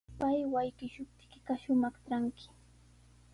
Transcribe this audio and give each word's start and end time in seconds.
Pay 0.21 0.39
wallkishuptiykiqa 0.53 1.53
shumaq 1.61 1.95
tranki. 2.05 2.47